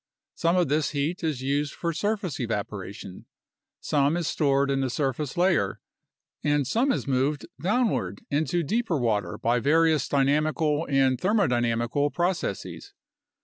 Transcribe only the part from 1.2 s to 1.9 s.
is used